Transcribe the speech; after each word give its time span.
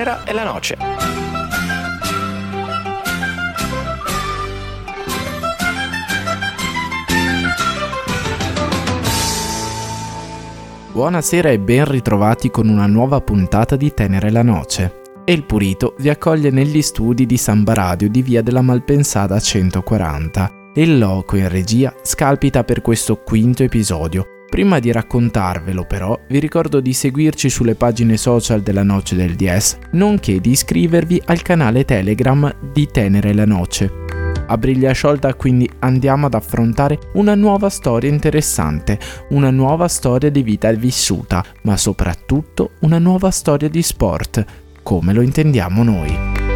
tenera 0.00 0.24
e 0.24 0.32
la 0.32 0.44
noce. 0.44 0.76
Buonasera 10.92 11.50
e 11.50 11.58
ben 11.58 11.84
ritrovati 11.84 12.50
con 12.50 12.68
una 12.68 12.86
nuova 12.86 13.20
puntata 13.20 13.76
di 13.76 13.92
Tenere 13.94 14.30
la 14.30 14.42
Noce. 14.42 15.00
E 15.24 15.32
il 15.32 15.44
Purito 15.44 15.94
vi 15.98 16.08
accoglie 16.08 16.50
negli 16.50 16.82
studi 16.82 17.26
di 17.26 17.36
Samba 17.36 17.74
Radio 17.74 18.10
di 18.10 18.22
via 18.22 18.42
della 18.42 18.62
Malpensada 18.62 19.38
140 19.38 20.72
e 20.74 20.82
il 20.82 20.98
loco 20.98 21.36
in 21.36 21.48
regia 21.48 21.94
scalpita 22.02 22.64
per 22.64 22.82
questo 22.82 23.16
quinto 23.16 23.62
episodio. 23.62 24.39
Prima 24.50 24.80
di 24.80 24.90
raccontarvelo 24.90 25.84
però 25.84 26.18
vi 26.26 26.40
ricordo 26.40 26.80
di 26.80 26.92
seguirci 26.92 27.48
sulle 27.48 27.76
pagine 27.76 28.16
social 28.16 28.62
della 28.62 28.82
Noce 28.82 29.14
del 29.14 29.36
DS, 29.36 29.78
nonché 29.92 30.40
di 30.40 30.50
iscrivervi 30.50 31.22
al 31.26 31.40
canale 31.40 31.84
Telegram 31.84 32.52
di 32.72 32.88
Tenere 32.90 33.32
la 33.32 33.44
Noce. 33.44 33.90
A 34.48 34.58
briglia 34.58 34.90
sciolta 34.90 35.32
quindi 35.34 35.70
andiamo 35.78 36.26
ad 36.26 36.34
affrontare 36.34 36.98
una 37.12 37.36
nuova 37.36 37.68
storia 37.68 38.10
interessante, 38.10 38.98
una 39.28 39.50
nuova 39.50 39.86
storia 39.86 40.30
di 40.30 40.42
vita 40.42 40.72
vissuta, 40.72 41.44
ma 41.62 41.76
soprattutto 41.76 42.72
una 42.80 42.98
nuova 42.98 43.30
storia 43.30 43.68
di 43.68 43.82
sport, 43.82 44.44
come 44.82 45.12
lo 45.12 45.20
intendiamo 45.20 45.84
noi. 45.84 46.49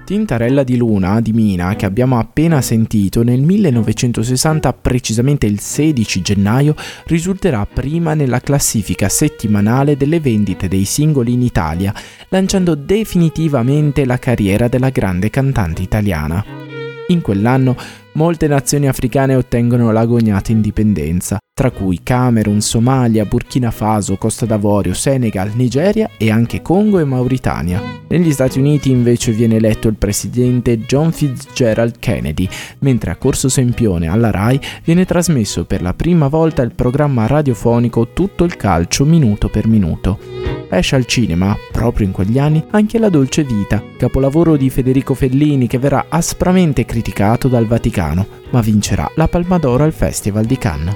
Tintarella 0.05 0.63
di 0.63 0.77
Luna 0.77 1.19
di 1.19 1.33
Mina, 1.33 1.75
che 1.75 1.85
abbiamo 1.85 2.19
appena 2.19 2.61
sentito, 2.61 3.23
nel 3.23 3.41
1960, 3.41 4.71
precisamente 4.71 5.47
il 5.47 5.59
16 5.59 6.21
gennaio, 6.21 6.75
risulterà 7.07 7.65
prima 7.65 8.13
nella 8.13 8.39
classifica 8.39 9.09
settimanale 9.09 9.97
delle 9.97 10.19
vendite 10.19 10.67
dei 10.67 10.85
singoli 10.85 11.33
in 11.33 11.41
Italia, 11.41 11.93
lanciando 12.29 12.75
definitivamente 12.75 14.05
la 14.05 14.19
carriera 14.19 14.67
della 14.67 14.89
grande 14.89 15.31
cantante 15.31 15.81
italiana. 15.81 16.45
In 17.07 17.21
quell'anno 17.21 17.75
molte 18.15 18.47
nazioni 18.47 18.87
africane 18.87 19.35
ottengono 19.35 19.91
l'agognata 19.91 20.51
indipendenza, 20.51 21.37
tra 21.53 21.71
cui 21.71 22.01
Camerun, 22.03 22.59
Somalia, 22.59 23.25
Burkina 23.25 23.71
Faso, 23.71 24.17
Costa 24.17 24.45
d'Avorio, 24.45 24.93
Senegal, 24.93 25.51
Nigeria 25.55 26.09
e 26.17 26.29
anche 26.29 26.61
Congo 26.61 26.99
e 26.99 27.05
Mauritania. 27.05 27.81
Negli 28.07 28.31
Stati 28.31 28.59
Uniti 28.59 28.91
invece 28.91 29.31
viene 29.31 29.55
eletto 29.55 29.87
il 29.87 29.95
presidente 29.95 30.79
John 30.79 31.11
Fitzgerald 31.11 31.97
Kennedy, 31.99 32.47
mentre 32.79 33.11
a 33.11 33.15
Corso 33.15 33.49
Sempione 33.49 34.07
alla 34.07 34.31
RAI 34.31 34.59
viene 34.83 35.05
trasmesso 35.05 35.65
per 35.65 35.81
la 35.81 35.93
prima 35.93 36.27
volta 36.27 36.61
il 36.61 36.73
programma 36.73 37.25
radiofonico 37.27 38.09
Tutto 38.09 38.43
il 38.43 38.55
calcio 38.57 39.05
minuto 39.05 39.49
per 39.49 39.67
minuto. 39.67 40.19
Esce 40.69 40.95
al 40.95 41.05
cinema, 41.05 41.55
proprio 41.71 42.05
in 42.05 42.11
quegli 42.11 42.37
anni, 42.37 42.63
anche 42.71 42.99
La 42.99 43.09
Dolce 43.09 43.43
Vita, 43.43 43.81
capolavoro 43.97 44.57
di 44.57 44.69
Federico 44.69 45.13
Fellini 45.13 45.67
che 45.67 45.77
verrà 45.77 46.05
aspramente 46.09 46.85
criticato 46.85 47.47
dal 47.47 47.65
Vaticano, 47.65 48.04
ma 48.13 48.61
vincerà 48.61 49.09
la 49.15 49.27
Palma 49.27 49.57
d'Oro 49.57 49.83
al 49.83 49.93
Festival 49.93 50.45
di 50.45 50.57
Cannes. 50.57 50.95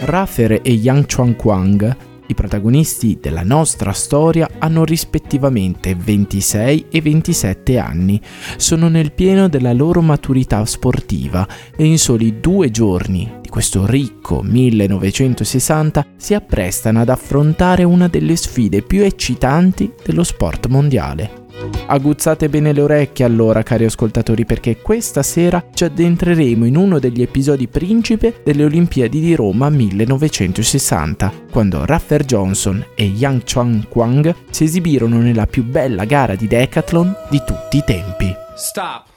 Raffer 0.00 0.60
e 0.62 0.72
Yang 0.72 1.14
Chuan 1.14 1.36
Kwang 1.36 1.96
i 2.26 2.34
protagonisti 2.34 3.18
della 3.20 3.42
nostra 3.42 3.92
storia 3.92 4.48
hanno 4.58 4.84
rispettivamente 4.84 5.94
26 5.94 6.86
e 6.90 7.00
27 7.02 7.78
anni, 7.78 8.20
sono 8.56 8.88
nel 8.88 9.12
pieno 9.12 9.48
della 9.48 9.74
loro 9.74 10.00
maturità 10.00 10.64
sportiva 10.64 11.46
e 11.76 11.84
in 11.84 11.98
soli 11.98 12.40
due 12.40 12.70
giorni 12.70 13.30
di 13.42 13.48
questo 13.50 13.84
ricco 13.86 14.42
1960 14.42 16.06
si 16.16 16.32
apprestano 16.32 17.00
ad 17.00 17.10
affrontare 17.10 17.84
una 17.84 18.08
delle 18.08 18.36
sfide 18.36 18.80
più 18.80 19.02
eccitanti 19.02 19.92
dello 20.02 20.24
sport 20.24 20.66
mondiale. 20.68 21.43
Aguzzate 21.86 22.48
bene 22.48 22.72
le 22.72 22.80
orecchie 22.80 23.24
allora, 23.24 23.62
cari 23.62 23.84
ascoltatori, 23.84 24.44
perché 24.44 24.78
questa 24.78 25.22
sera 25.22 25.64
ci 25.72 25.84
addentreremo 25.84 26.64
in 26.64 26.76
uno 26.76 26.98
degli 26.98 27.22
episodi 27.22 27.68
principe 27.68 28.40
delle 28.42 28.64
Olimpiadi 28.64 29.20
di 29.20 29.34
Roma 29.34 29.68
1960, 29.68 31.32
quando 31.50 31.84
Raffer 31.84 32.24
Johnson 32.24 32.84
e 32.94 33.04
Yang 33.04 33.52
Chuan 33.52 33.86
Kwang 33.88 34.34
si 34.50 34.64
esibirono 34.64 35.18
nella 35.18 35.46
più 35.46 35.64
bella 35.64 36.04
gara 36.04 36.34
di 36.34 36.46
decathlon 36.46 37.14
di 37.28 37.42
tutti 37.44 37.76
i 37.76 37.84
tempi. 37.84 38.34
Stop! 38.54 39.12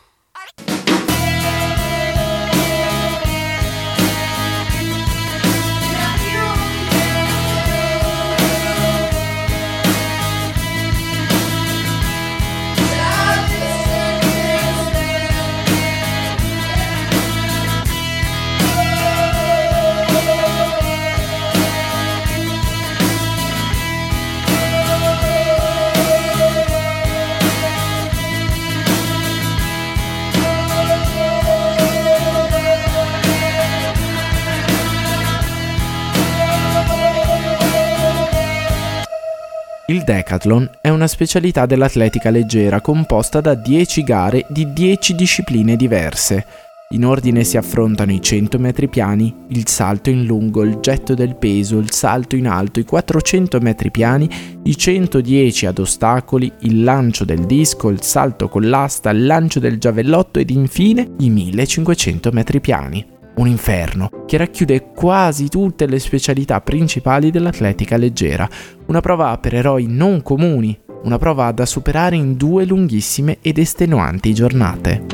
Decathlon 40.07 40.69
è 40.79 40.87
una 40.87 41.05
specialità 41.05 41.65
dell'atletica 41.65 42.29
leggera 42.29 42.79
composta 42.79 43.41
da 43.41 43.55
10 43.55 44.03
gare 44.03 44.45
di 44.47 44.71
10 44.71 45.13
discipline 45.15 45.75
diverse. 45.75 46.45
In 46.91 47.03
ordine 47.03 47.43
si 47.43 47.57
affrontano 47.57 48.13
i 48.13 48.21
100 48.21 48.57
metri 48.57 48.87
piani, 48.87 49.35
il 49.49 49.67
salto 49.67 50.09
in 50.09 50.23
lungo, 50.23 50.63
il 50.63 50.77
getto 50.79 51.13
del 51.13 51.35
peso, 51.35 51.77
il 51.77 51.91
salto 51.91 52.37
in 52.37 52.47
alto, 52.47 52.79
i 52.79 52.85
400 52.85 53.59
metri 53.59 53.91
piani, 53.91 54.29
i 54.63 54.77
110 54.77 55.65
ad 55.65 55.79
ostacoli, 55.79 56.49
il 56.59 56.83
lancio 56.83 57.25
del 57.25 57.45
disco, 57.45 57.89
il 57.89 58.01
salto 58.01 58.47
con 58.47 58.69
l'asta, 58.69 59.09
il 59.09 59.25
lancio 59.25 59.59
del 59.59 59.77
giavellotto 59.77 60.39
ed 60.39 60.51
infine 60.51 61.15
i 61.19 61.29
1500 61.29 62.31
metri 62.31 62.61
piani. 62.61 63.16
Un 63.37 63.47
inferno 63.47 64.09
che 64.25 64.37
racchiude 64.37 64.91
quasi 64.93 65.47
tutte 65.47 65.85
le 65.87 65.99
specialità 65.99 66.61
principali 66.61 67.31
dell'atletica 67.31 67.97
leggera, 67.97 68.47
una 68.87 68.99
prova 68.99 69.37
per 69.37 69.55
eroi 69.55 69.87
non 69.87 70.21
comuni, 70.21 70.77
una 71.03 71.17
prova 71.17 71.51
da 71.51 71.65
superare 71.65 72.15
in 72.15 72.35
due 72.35 72.65
lunghissime 72.65 73.37
ed 73.41 73.57
estenuanti 73.57 74.33
giornate. 74.33 75.05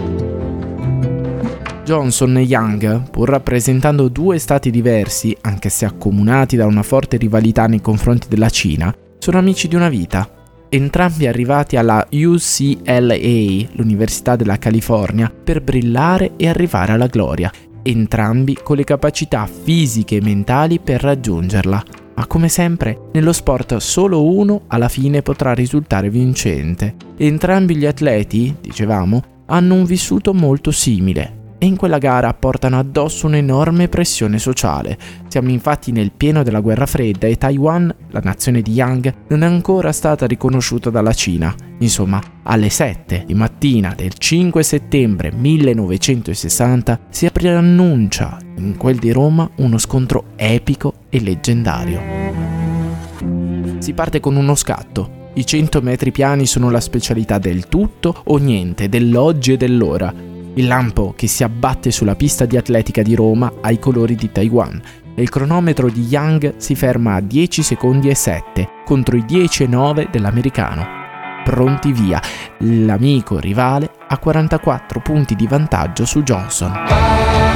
Johnson 1.83 2.37
e 2.37 2.41
Young, 2.41 3.09
pur 3.09 3.29
rappresentando 3.29 4.07
due 4.07 4.39
stati 4.39 4.71
diversi, 4.71 5.35
anche 5.41 5.69
se 5.69 5.85
accomunati 5.85 6.55
da 6.55 6.65
una 6.65 6.83
forte 6.83 7.17
rivalità 7.17 7.67
nei 7.67 7.81
confronti 7.81 8.27
della 8.29 8.49
Cina, 8.49 8.95
sono 9.17 9.37
amici 9.37 9.67
di 9.67 9.75
una 9.75 9.89
vita. 9.89 10.29
Entrambi 10.69 11.27
arrivati 11.27 11.75
alla 11.75 12.07
UCLA, 12.09 13.17
l'Università 13.73 14.37
della 14.37 14.57
California, 14.57 15.29
per 15.31 15.61
brillare 15.61 16.31
e 16.37 16.47
arrivare 16.47 16.93
alla 16.93 17.07
gloria, 17.07 17.51
entrambi 17.83 18.57
con 18.63 18.77
le 18.77 18.83
capacità 18.83 19.45
fisiche 19.45 20.15
e 20.15 20.21
mentali 20.21 20.79
per 20.79 21.01
raggiungerla. 21.01 21.83
Ma 22.15 22.27
come 22.27 22.47
sempre, 22.47 23.09
nello 23.13 23.33
sport 23.33 23.77
solo 23.77 24.23
uno 24.23 24.63
alla 24.67 24.89
fine 24.89 25.21
potrà 25.21 25.53
risultare 25.53 26.09
vincente. 26.09 26.95
Entrambi 27.17 27.75
gli 27.75 27.85
atleti, 27.85 28.55
dicevamo, 28.61 29.23
hanno 29.47 29.75
un 29.75 29.83
vissuto 29.83 30.33
molto 30.33 30.71
simile, 30.71 31.42
e 31.63 31.65
in 31.65 31.77
quella 31.77 31.97
gara 31.97 32.33
portano 32.33 32.77
addosso 32.77 33.25
un'enorme 33.25 33.87
pressione 33.87 34.37
sociale. 34.37 34.97
Siamo 35.29 35.49
infatti 35.49 35.93
nel 35.93 36.11
pieno 36.11 36.43
della 36.43 36.59
guerra 36.59 36.85
fredda 36.85 37.25
e 37.27 37.37
Taiwan, 37.37 37.95
la 38.09 38.19
nazione 38.21 38.61
di 38.61 38.73
Yang, 38.73 39.13
non 39.29 39.43
è 39.43 39.45
ancora 39.45 39.93
stata 39.93 40.25
riconosciuta 40.25 40.89
dalla 40.89 41.13
Cina. 41.13 41.55
Insomma, 41.79 42.21
alle 42.43 42.67
7 42.67 43.23
di 43.25 43.33
mattina 43.33 43.93
del 43.95 44.13
5 44.13 44.61
settembre 44.61 45.31
1960 45.31 46.99
si 47.09 47.31
preannuncia 47.31 48.37
in 48.57 48.75
quel 48.75 48.97
di 48.97 49.13
Roma 49.13 49.49
uno 49.55 49.77
scontro 49.77 50.31
epico 50.35 50.95
e 51.07 51.21
leggendario. 51.21 52.01
Si 53.77 53.93
parte 53.93 54.19
con 54.19 54.35
uno 54.35 54.55
scatto. 54.55 55.31
I 55.35 55.45
100 55.45 55.81
metri 55.81 56.11
piani 56.11 56.45
sono 56.45 56.69
la 56.69 56.81
specialità 56.81 57.37
del 57.39 57.69
tutto 57.69 58.23
o 58.25 58.35
niente, 58.35 58.89
dell'oggi 58.89 59.53
e 59.53 59.57
dell'ora. 59.57 60.31
Il 60.55 60.67
lampo 60.67 61.13
che 61.15 61.25
si 61.27 61.43
abbatte 61.43 61.89
sulla 61.89 62.15
pista 62.15 62.45
di 62.45 62.57
atletica 62.57 63.01
di 63.01 63.15
Roma 63.15 63.51
ai 63.61 63.79
colori 63.79 64.13
di 64.13 64.31
Taiwan 64.31 64.79
e 65.15 65.21
il 65.23 65.29
cronometro 65.29 65.89
di 65.89 66.01
Yang 66.01 66.57
si 66.57 66.75
ferma 66.75 67.15
a 67.15 67.21
10 67.21 67.63
secondi 67.63 68.09
e 68.09 68.15
7 68.15 68.69
contro 68.85 69.17
i 69.17 69.25
10 69.25 69.63
e 69.63 69.67
9 69.67 70.07
dell'americano. 70.11 71.01
Pronti 71.43 71.91
via, 71.91 72.21
l'amico 72.59 73.39
rivale 73.39 73.89
ha 74.07 74.17
44 74.17 75.01
punti 75.01 75.35
di 75.35 75.47
vantaggio 75.47 76.05
su 76.05 76.21
Johnson. 76.21 77.52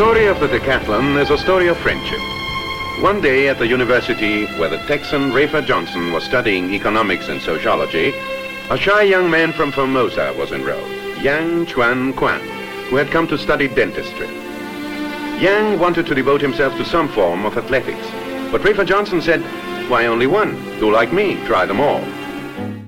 Story 0.00 0.28
of 0.28 0.40
the 0.40 0.48
decathlon 0.48 1.20
is 1.20 1.28
a 1.28 1.36
story 1.36 1.68
of 1.68 1.76
friendship. 1.76 2.20
One 3.02 3.20
day 3.20 3.48
at 3.48 3.58
the 3.58 3.66
university 3.66 4.46
where 4.56 4.70
the 4.70 4.78
Texan 4.86 5.30
Rafer 5.30 5.62
Johnson 5.62 6.10
was 6.10 6.24
studying 6.24 6.72
economics 6.72 7.28
and 7.28 7.38
sociology, 7.42 8.14
a 8.70 8.78
shy 8.78 9.02
young 9.02 9.30
man 9.30 9.52
from 9.52 9.70
Formosa 9.70 10.34
was 10.38 10.52
enrolled, 10.52 10.88
Yang 11.20 11.66
Chuan 11.66 12.14
Quan, 12.14 12.40
who 12.88 12.96
had 12.96 13.10
come 13.10 13.28
to 13.28 13.36
study 13.36 13.68
dentistry. 13.68 14.26
Yang 15.38 15.78
wanted 15.78 16.06
to 16.06 16.14
devote 16.14 16.40
himself 16.40 16.74
to 16.78 16.84
some 16.86 17.10
form 17.10 17.44
of 17.44 17.58
athletics, 17.58 18.06
but 18.50 18.62
Rafer 18.62 18.86
Johnson 18.86 19.20
said, 19.20 19.42
why 19.90 20.06
only 20.06 20.26
one? 20.26 20.54
Do 20.78 20.90
like 20.90 21.12
me, 21.12 21.34
try 21.44 21.66
them 21.66 21.78
all. 21.78 22.02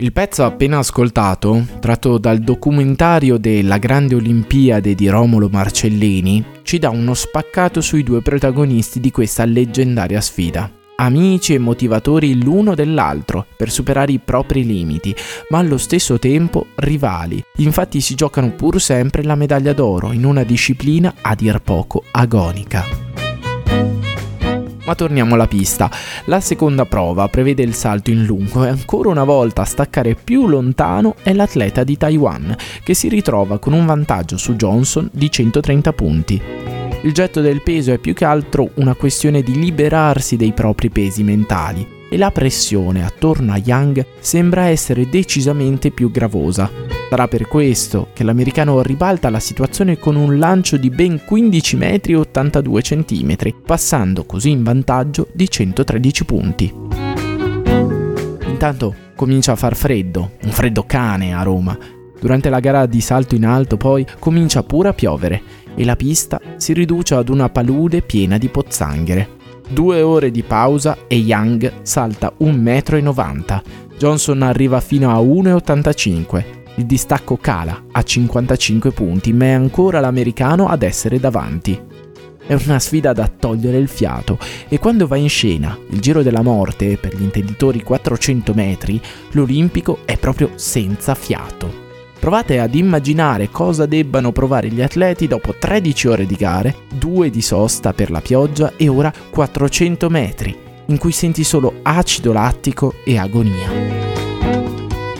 Il 0.02 0.12
pezzo 0.12 0.42
appena 0.42 0.78
ascoltato, 0.78 1.64
tratto 1.78 2.18
dal 2.18 2.40
documentario 2.40 3.36
della 3.36 3.78
Grande 3.78 4.16
Olimpiade 4.16 4.96
di 4.96 5.06
Romolo 5.06 5.48
Marcellini, 5.48 6.44
ci 6.62 6.80
dà 6.80 6.90
uno 6.90 7.14
spaccato 7.14 7.80
sui 7.80 8.02
due 8.02 8.20
protagonisti 8.20 8.98
di 8.98 9.12
questa 9.12 9.44
leggendaria 9.44 10.20
sfida. 10.20 10.68
Amici 10.96 11.54
e 11.54 11.58
motivatori 11.58 12.42
l'uno 12.42 12.74
dell'altro 12.74 13.46
per 13.56 13.70
superare 13.70 14.10
i 14.10 14.18
propri 14.18 14.66
limiti, 14.66 15.14
ma 15.50 15.58
allo 15.58 15.78
stesso 15.78 16.18
tempo 16.18 16.66
rivali. 16.74 17.40
Infatti 17.58 18.00
si 18.00 18.16
giocano 18.16 18.50
pur 18.50 18.80
sempre 18.80 19.22
la 19.22 19.36
medaglia 19.36 19.72
d'oro 19.72 20.10
in 20.10 20.24
una 20.24 20.42
disciplina 20.42 21.14
a 21.20 21.36
dir 21.36 21.60
poco 21.60 22.02
agonica. 22.10 23.01
Ma 24.84 24.94
torniamo 24.94 25.34
alla 25.34 25.46
pista. 25.46 25.90
La 26.24 26.40
seconda 26.40 26.84
prova 26.86 27.28
prevede 27.28 27.62
il 27.62 27.74
salto 27.74 28.10
in 28.10 28.24
lungo 28.24 28.64
e 28.64 28.68
ancora 28.68 29.08
una 29.10 29.24
volta 29.24 29.62
a 29.62 29.66
staccare 29.66 30.14
più 30.14 30.48
lontano 30.48 31.14
è 31.22 31.32
l'atleta 31.32 31.84
di 31.84 31.96
Taiwan, 31.96 32.56
che 32.82 32.94
si 32.94 33.08
ritrova 33.08 33.58
con 33.58 33.72
un 33.72 33.86
vantaggio 33.86 34.36
su 34.36 34.54
Johnson 34.54 35.08
di 35.12 35.30
130 35.30 35.92
punti. 35.92 36.42
Il 37.02 37.12
getto 37.12 37.40
del 37.40 37.62
peso 37.62 37.92
è 37.92 37.98
più 37.98 38.14
che 38.14 38.24
altro 38.24 38.70
una 38.74 38.94
questione 38.94 39.42
di 39.42 39.58
liberarsi 39.58 40.36
dei 40.36 40.52
propri 40.52 40.90
pesi 40.90 41.22
mentali 41.22 42.00
e 42.12 42.18
la 42.18 42.30
pressione 42.30 43.02
attorno 43.02 43.54
a 43.54 43.56
Young 43.56 44.04
sembra 44.20 44.64
essere 44.66 45.08
decisamente 45.08 45.90
più 45.90 46.10
gravosa. 46.10 46.70
Sarà 47.08 47.26
per 47.26 47.48
questo 47.48 48.08
che 48.12 48.22
l'americano 48.22 48.82
ribalta 48.82 49.30
la 49.30 49.40
situazione 49.40 49.98
con 49.98 50.16
un 50.16 50.38
lancio 50.38 50.76
di 50.76 50.90
ben 50.90 51.24
15 51.24 51.76
metri 51.76 52.12
e 52.12 52.16
82 52.16 52.82
centimetri, 52.82 53.54
passando 53.64 54.24
così 54.24 54.50
in 54.50 54.62
vantaggio 54.62 55.28
di 55.32 55.48
113 55.48 56.24
punti. 56.26 56.74
Intanto 58.46 58.94
comincia 59.16 59.52
a 59.52 59.56
far 59.56 59.74
freddo, 59.74 60.32
un 60.42 60.50
freddo 60.50 60.84
cane 60.84 61.34
a 61.34 61.42
Roma. 61.42 61.78
Durante 62.20 62.50
la 62.50 62.60
gara 62.60 62.84
di 62.84 63.00
salto 63.00 63.34
in 63.34 63.46
alto 63.46 63.78
poi 63.78 64.06
comincia 64.18 64.62
pure 64.62 64.90
a 64.90 64.92
piovere 64.92 65.42
e 65.74 65.82
la 65.86 65.96
pista 65.96 66.38
si 66.56 66.74
riduce 66.74 67.14
ad 67.14 67.30
una 67.30 67.48
palude 67.48 68.02
piena 68.02 68.36
di 68.36 68.48
pozzanghere. 68.48 69.40
Due 69.72 70.02
ore 70.02 70.30
di 70.30 70.42
pausa 70.42 70.98
e 71.06 71.16
Young 71.16 71.80
salta 71.80 72.30
1,90 72.40 73.02
m. 73.02 73.62
Johnson 73.96 74.42
arriva 74.42 74.80
fino 74.80 75.10
a 75.10 75.18
1,85 75.18 76.44
Il 76.74 76.84
distacco 76.84 77.38
cala 77.38 77.84
a 77.90 78.02
55 78.02 78.90
punti, 78.90 79.32
ma 79.32 79.46
è 79.46 79.50
ancora 79.52 80.00
l'americano 80.00 80.68
ad 80.68 80.82
essere 80.82 81.18
davanti. 81.18 81.80
È 82.46 82.52
una 82.52 82.78
sfida 82.78 83.14
da 83.14 83.26
togliere 83.28 83.78
il 83.78 83.88
fiato 83.88 84.36
e 84.68 84.78
quando 84.78 85.06
va 85.06 85.16
in 85.16 85.30
scena 85.30 85.78
il 85.88 86.00
giro 86.00 86.22
della 86.22 86.42
morte 86.42 86.98
per 86.98 87.16
gli 87.16 87.22
intenditori 87.22 87.82
400 87.82 88.52
metri, 88.52 89.00
l'olimpico 89.30 90.00
è 90.04 90.18
proprio 90.18 90.50
senza 90.56 91.14
fiato. 91.14 91.81
Provate 92.22 92.60
ad 92.60 92.76
immaginare 92.76 93.50
cosa 93.50 93.84
debbano 93.84 94.30
provare 94.30 94.68
gli 94.68 94.80
atleti 94.80 95.26
dopo 95.26 95.56
13 95.58 96.06
ore 96.06 96.24
di 96.24 96.36
gare, 96.36 96.82
2 96.94 97.30
di 97.30 97.42
sosta 97.42 97.92
per 97.92 98.12
la 98.12 98.20
pioggia 98.20 98.74
e 98.76 98.86
ora 98.86 99.12
400 99.28 100.08
metri, 100.08 100.56
in 100.86 100.98
cui 100.98 101.10
senti 101.10 101.42
solo 101.42 101.80
acido 101.82 102.32
lattico 102.32 102.94
e 103.04 103.18
agonia. 103.18 104.11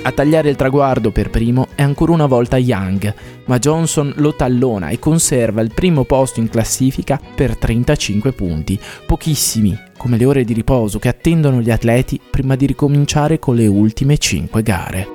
A 0.04 0.10
tagliare 0.10 0.50
il 0.50 0.56
traguardo 0.56 1.12
per 1.12 1.30
primo 1.30 1.68
è 1.76 1.82
ancora 1.82 2.10
una 2.10 2.26
volta 2.26 2.58
Young, 2.58 3.14
ma 3.44 3.60
Johnson 3.60 4.12
lo 4.16 4.34
tallona 4.34 4.88
e 4.88 4.98
conserva 4.98 5.60
il 5.60 5.72
primo 5.72 6.02
posto 6.02 6.40
in 6.40 6.48
classifica 6.48 7.20
per 7.34 7.56
35 7.56 8.32
punti, 8.32 8.78
pochissimi 9.06 9.78
come 9.96 10.16
le 10.16 10.24
ore 10.24 10.42
di 10.42 10.54
riposo 10.54 10.98
che 10.98 11.06
attendono 11.06 11.60
gli 11.60 11.70
atleti 11.70 12.20
prima 12.30 12.56
di 12.56 12.66
ricominciare 12.66 13.38
con 13.38 13.54
le 13.54 13.68
ultime 13.68 14.18
5 14.18 14.62
gare. 14.62 15.08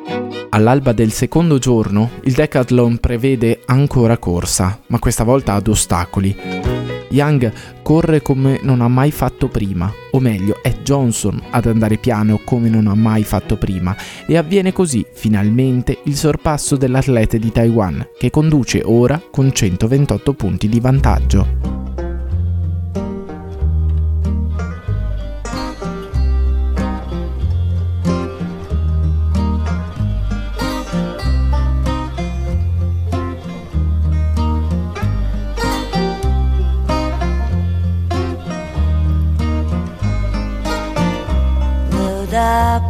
All'alba 0.51 0.94
del 0.94 1.12
secondo 1.12 1.58
giorno 1.58 2.12
il 2.24 2.32
decathlon 2.32 3.00
prevede 3.00 3.63
ancora 3.65 4.17
corsa, 4.17 4.79
ma 4.88 5.00
questa 5.00 5.25
volta 5.25 5.53
ad 5.53 5.67
ostacoli. 5.67 6.97
Young 7.10 7.52
corre 7.82 8.22
come 8.22 8.60
non 8.64 8.82
ha 8.82 8.88
mai 8.88 9.12
fatto 9.12 9.48
prima, 9.48 9.92
o 10.12 10.20
meglio 10.20 10.62
è 10.62 10.76
Johnson 10.84 11.42
ad 11.52 11.66
andare 11.66 11.98
piano 11.98 12.40
come 12.44 12.70
non 12.70 12.88
ha 12.88 12.96
mai 12.96 13.24
fatto 13.24 13.58
prima 13.58 13.96
e 14.26 14.38
avviene 14.38 14.74
così 14.74 15.06
finalmente 15.12 16.00
il 16.04 16.16
sorpasso 16.16 16.76
dell'atleta 16.76 17.38
di 17.38 17.52
Taiwan 17.52 18.10
che 18.18 18.30
conduce 18.30 18.82
ora 18.84 19.22
con 19.32 19.52
128 19.52 20.34
punti 20.34 20.68
di 20.68 20.80
vantaggio. 20.80 21.76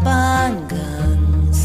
On 0.08 0.68
guns. 0.68 1.64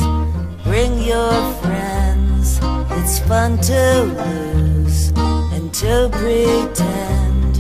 Bring 0.64 1.02
your 1.02 1.32
friends. 1.62 2.60
It's 2.98 3.18
fun 3.20 3.58
to 3.58 4.02
lose 4.20 5.12
and 5.54 5.72
to 5.74 6.08
pretend 6.12 7.52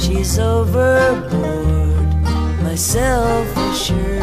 she's 0.00 0.38
overboard. 0.38 2.08
Myself 2.62 3.46
assured, 3.56 4.22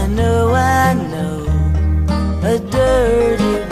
I 0.00 0.06
know 0.08 0.52
I 0.54 0.94
know 0.94 1.46
a 2.44 2.58
dirty 2.58 3.71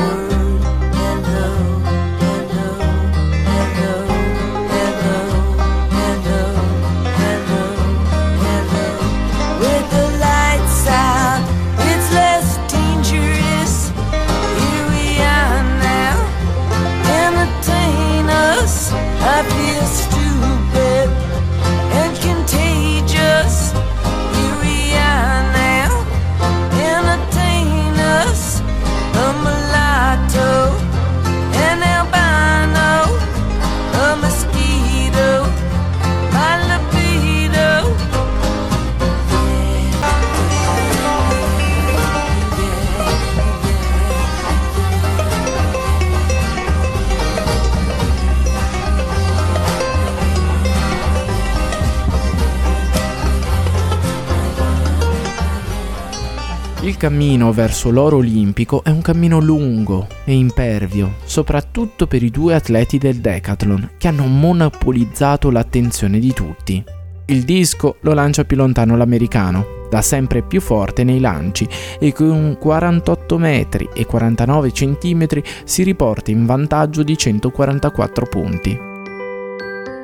cammino 57.00 57.50
verso 57.50 57.88
l'oro 57.88 58.16
olimpico 58.16 58.84
è 58.84 58.90
un 58.90 59.00
cammino 59.00 59.40
lungo 59.40 60.06
e 60.26 60.34
impervio, 60.34 61.14
soprattutto 61.24 62.06
per 62.06 62.22
i 62.22 62.28
due 62.28 62.52
atleti 62.52 62.98
del 62.98 63.20
decathlon 63.22 63.92
che 63.96 64.06
hanno 64.06 64.26
monopolizzato 64.26 65.50
l'attenzione 65.50 66.18
di 66.18 66.34
tutti. 66.34 66.84
Il 67.24 67.44
disco 67.44 67.96
lo 68.00 68.12
lancia 68.12 68.44
più 68.44 68.58
lontano 68.58 68.98
l'americano, 68.98 69.86
da 69.88 70.02
sempre 70.02 70.42
più 70.42 70.60
forte 70.60 71.02
nei 71.02 71.20
lanci 71.20 71.66
e 71.98 72.12
con 72.12 72.58
48 72.60 73.38
metri 73.38 73.88
e 73.94 74.04
49 74.04 74.70
centimetri 74.70 75.42
si 75.64 75.82
riporta 75.82 76.30
in 76.30 76.44
vantaggio 76.44 77.02
di 77.02 77.16
144 77.16 78.26
punti. 78.26 78.89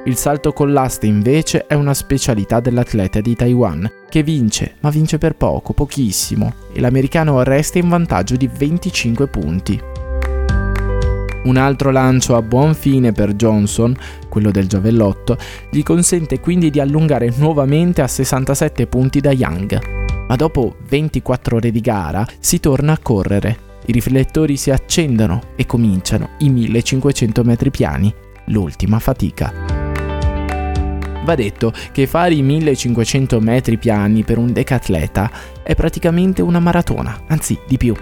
Il 0.06 0.16
salto 0.16 0.52
con 0.52 0.72
l'aste 0.72 1.06
invece 1.06 1.66
è 1.66 1.74
una 1.74 1.92
specialità 1.92 2.60
dell'atleta 2.60 3.20
di 3.20 3.34
Taiwan, 3.34 3.90
che 4.08 4.22
vince, 4.22 4.76
ma 4.80 4.90
vince 4.90 5.18
per 5.18 5.34
poco, 5.34 5.72
pochissimo, 5.72 6.54
e 6.72 6.78
l'americano 6.78 7.42
resta 7.42 7.78
in 7.78 7.88
vantaggio 7.88 8.36
di 8.36 8.46
25 8.46 9.26
punti. 9.26 9.82
Un 11.42 11.56
altro 11.56 11.90
lancio 11.90 12.36
a 12.36 12.42
buon 12.42 12.74
fine 12.74 13.10
per 13.10 13.34
Johnson, 13.34 13.96
quello 14.28 14.52
del 14.52 14.68
giavellotto, 14.68 15.36
gli 15.72 15.82
consente 15.82 16.38
quindi 16.38 16.70
di 16.70 16.78
allungare 16.78 17.32
nuovamente 17.38 18.00
a 18.00 18.06
67 18.06 18.86
punti 18.86 19.18
da 19.18 19.32
Young. 19.32 19.80
Ma 20.28 20.36
dopo 20.36 20.76
24 20.88 21.56
ore 21.56 21.72
di 21.72 21.80
gara 21.80 22.24
si 22.38 22.60
torna 22.60 22.92
a 22.92 22.98
correre. 23.02 23.58
I 23.86 23.92
riflettori 23.92 24.56
si 24.56 24.70
accendono 24.70 25.40
e 25.56 25.66
cominciano 25.66 26.30
i 26.38 26.48
1500 26.48 27.42
metri 27.42 27.70
piani, 27.70 28.14
l'ultima 28.46 29.00
fatica. 29.00 29.65
Va 31.26 31.34
detto 31.34 31.72
che 31.90 32.06
fare 32.06 32.34
i 32.34 32.42
1500 32.42 33.40
metri 33.40 33.78
piani 33.78 34.22
per 34.22 34.38
un 34.38 34.52
decatleta 34.52 35.28
è 35.60 35.74
praticamente 35.74 36.40
una 36.40 36.60
maratona, 36.60 37.22
anzi 37.26 37.58
di 37.66 37.76
più. 37.76 37.96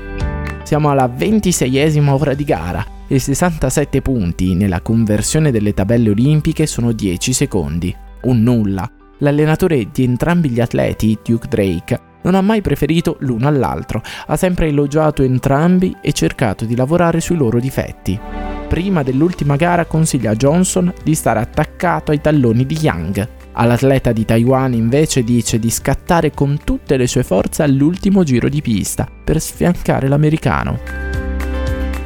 Siamo 0.62 0.90
alla 0.90 1.06
26esima 1.06 2.10
ora 2.10 2.34
di 2.34 2.44
gara 2.44 2.84
e 3.08 3.18
67 3.18 4.02
punti 4.02 4.54
nella 4.54 4.82
conversione 4.82 5.50
delle 5.50 5.72
tabelle 5.72 6.10
olimpiche 6.10 6.66
sono 6.66 6.92
10 6.92 7.32
secondi. 7.32 7.96
Un 8.24 8.42
nulla. 8.42 8.86
L'allenatore 9.20 9.88
di 9.90 10.04
entrambi 10.04 10.50
gli 10.50 10.60
atleti, 10.60 11.18
Duke 11.24 11.48
Drake, 11.48 12.00
non 12.24 12.34
ha 12.34 12.42
mai 12.42 12.60
preferito 12.60 13.16
l'uno 13.20 13.48
all'altro, 13.48 14.02
ha 14.26 14.36
sempre 14.36 14.68
elogiato 14.68 15.22
entrambi 15.22 15.96
e 16.02 16.12
cercato 16.12 16.66
di 16.66 16.76
lavorare 16.76 17.20
sui 17.20 17.36
loro 17.36 17.58
difetti 17.58 18.53
prima 18.66 19.02
dell'ultima 19.02 19.56
gara 19.56 19.84
consiglia 19.84 20.32
a 20.32 20.36
Johnson 20.36 20.92
di 21.02 21.14
stare 21.14 21.40
attaccato 21.40 22.10
ai 22.10 22.20
talloni 22.20 22.66
di 22.66 22.76
Young. 22.80 23.28
All'atleta 23.52 24.12
di 24.12 24.24
Taiwan 24.24 24.72
invece 24.72 25.22
dice 25.22 25.58
di 25.58 25.70
scattare 25.70 26.32
con 26.32 26.58
tutte 26.64 26.96
le 26.96 27.06
sue 27.06 27.22
forze 27.22 27.62
all'ultimo 27.62 28.24
giro 28.24 28.48
di 28.48 28.60
pista 28.62 29.08
per 29.24 29.40
sfiancare 29.40 30.08
l'americano. 30.08 30.78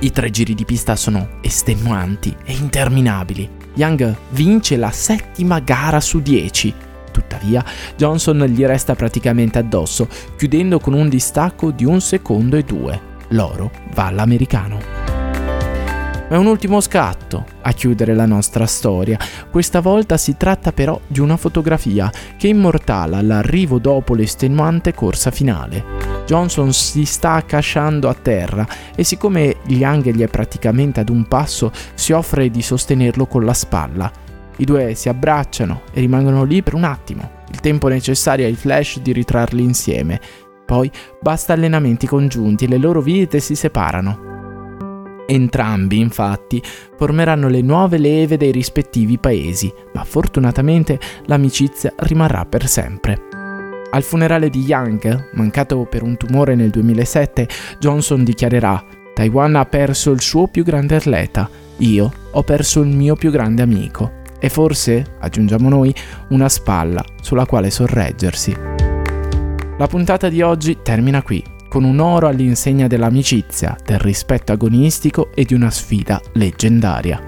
I 0.00 0.10
tre 0.12 0.30
giri 0.30 0.54
di 0.54 0.64
pista 0.64 0.94
sono 0.94 1.38
estenuanti 1.40 2.34
e 2.44 2.52
interminabili. 2.52 3.48
Young 3.74 4.14
vince 4.30 4.76
la 4.76 4.90
settima 4.90 5.58
gara 5.60 6.00
su 6.00 6.20
10. 6.20 6.74
Tuttavia, 7.10 7.64
Johnson 7.96 8.44
gli 8.44 8.64
resta 8.64 8.94
praticamente 8.94 9.58
addosso, 9.58 10.06
chiudendo 10.36 10.78
con 10.78 10.92
un 10.92 11.08
distacco 11.08 11.70
di 11.70 11.84
un 11.84 12.00
secondo 12.00 12.56
e 12.56 12.62
due. 12.62 13.00
L'oro 13.30 13.70
va 13.94 14.06
all'americano. 14.06 15.07
È 16.28 16.36
un 16.36 16.44
ultimo 16.44 16.82
scatto 16.82 17.46
a 17.62 17.72
chiudere 17.72 18.14
la 18.14 18.26
nostra 18.26 18.66
storia. 18.66 19.18
Questa 19.50 19.80
volta 19.80 20.18
si 20.18 20.36
tratta 20.36 20.72
però 20.72 21.00
di 21.06 21.20
una 21.20 21.38
fotografia 21.38 22.12
che 22.36 22.48
immortala 22.48 23.22
l'arrivo 23.22 23.78
dopo 23.78 24.14
l'estenuante 24.14 24.92
corsa 24.92 25.30
finale. 25.30 25.82
Johnson 26.26 26.74
si 26.74 27.06
sta 27.06 27.32
accasciando 27.32 28.10
a 28.10 28.14
terra 28.14 28.66
e 28.94 29.04
siccome 29.04 29.56
gli 29.64 29.82
è 29.82 30.28
praticamente 30.28 31.00
ad 31.00 31.08
un 31.08 31.26
passo, 31.26 31.72
si 31.94 32.12
offre 32.12 32.50
di 32.50 32.60
sostenerlo 32.60 33.24
con 33.24 33.46
la 33.46 33.54
spalla. 33.54 34.12
I 34.58 34.64
due 34.66 34.94
si 34.94 35.08
abbracciano 35.08 35.80
e 35.94 36.00
rimangono 36.00 36.44
lì 36.44 36.62
per 36.62 36.74
un 36.74 36.84
attimo, 36.84 37.30
il 37.50 37.60
tempo 37.60 37.88
necessario 37.88 38.44
ai 38.44 38.54
flash 38.54 38.98
di 38.98 39.12
ritrarli 39.12 39.62
insieme. 39.62 40.20
Poi 40.66 40.90
basta 41.22 41.54
allenamenti 41.54 42.06
congiunti 42.06 42.68
le 42.68 42.76
loro 42.76 43.00
vite 43.00 43.40
si 43.40 43.54
separano. 43.54 44.37
Entrambi, 45.30 45.98
infatti, 45.98 46.62
formeranno 46.96 47.48
le 47.48 47.60
nuove 47.60 47.98
leve 47.98 48.38
dei 48.38 48.50
rispettivi 48.50 49.18
paesi, 49.18 49.70
ma 49.92 50.02
fortunatamente 50.02 50.98
l'amicizia 51.26 51.92
rimarrà 51.98 52.46
per 52.46 52.66
sempre. 52.66 53.26
Al 53.90 54.02
funerale 54.02 54.48
di 54.48 54.60
Yang, 54.60 55.32
mancato 55.34 55.84
per 55.84 56.02
un 56.02 56.16
tumore 56.16 56.54
nel 56.54 56.70
2007, 56.70 57.46
Johnson 57.78 58.24
dichiarerà 58.24 58.82
Taiwan 59.12 59.56
ha 59.56 59.66
perso 59.66 60.12
il 60.12 60.22
suo 60.22 60.46
più 60.46 60.64
grande 60.64 60.96
atleta, 60.96 61.46
io 61.78 62.10
ho 62.30 62.42
perso 62.42 62.80
il 62.80 62.88
mio 62.88 63.14
più 63.14 63.30
grande 63.30 63.60
amico 63.60 64.22
e 64.40 64.48
forse, 64.48 65.04
aggiungiamo 65.18 65.68
noi, 65.68 65.94
una 66.28 66.48
spalla 66.48 67.04
sulla 67.20 67.44
quale 67.44 67.68
sorreggersi. 67.68 68.56
La 69.76 69.86
puntata 69.86 70.30
di 70.30 70.40
oggi 70.40 70.78
termina 70.82 71.22
qui 71.22 71.56
con 71.68 71.84
un 71.84 71.98
oro 72.00 72.26
all'insegna 72.26 72.86
dell'amicizia, 72.86 73.76
del 73.84 73.98
rispetto 73.98 74.52
agonistico 74.52 75.30
e 75.34 75.44
di 75.44 75.54
una 75.54 75.70
sfida 75.70 76.20
leggendaria. 76.32 77.20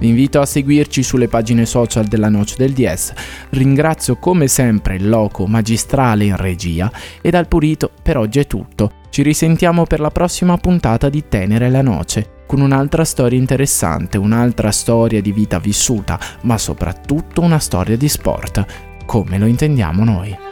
Vi 0.00 0.08
invito 0.08 0.40
a 0.40 0.46
seguirci 0.46 1.02
sulle 1.02 1.28
pagine 1.28 1.66
social 1.66 2.06
della 2.06 2.30
Noce 2.30 2.54
del 2.56 2.72
DS. 2.72 3.12
Ringrazio 3.50 4.16
come 4.16 4.48
sempre 4.48 4.96
il 4.96 5.06
loco 5.06 5.46
magistrale 5.46 6.24
in 6.24 6.36
regia 6.36 6.90
e 7.20 7.28
dal 7.28 7.48
Purito 7.48 7.90
per 8.02 8.16
oggi 8.16 8.38
è 8.38 8.46
tutto. 8.46 8.92
Ci 9.10 9.22
risentiamo 9.22 9.84
per 9.84 10.00
la 10.00 10.10
prossima 10.10 10.56
puntata 10.56 11.10
di 11.10 11.24
Tenere 11.28 11.68
la 11.68 11.82
Noce 11.82 12.38
con 12.46 12.62
un'altra 12.62 13.04
storia 13.04 13.38
interessante, 13.38 14.18
un'altra 14.18 14.72
storia 14.72 15.20
di 15.20 15.30
vita 15.30 15.60
vissuta, 15.60 16.18
ma 16.42 16.58
soprattutto 16.58 17.42
una 17.42 17.60
storia 17.60 17.96
di 17.96 18.08
sport, 18.08 18.64
come 19.06 19.38
lo 19.38 19.46
intendiamo 19.46 20.02
noi. 20.02 20.49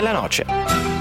E 0.00 0.02
la 0.02 0.12
noce. 0.12 0.99